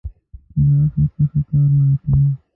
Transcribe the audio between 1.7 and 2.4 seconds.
نه اخلي.